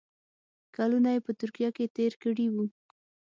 کلونه 0.75 1.09
یې 1.15 1.19
په 1.25 1.31
ترکیه 1.39 1.69
کې 1.75 1.85
تېر 1.97 2.13
کړي 2.23 2.47
وو. 2.53 2.65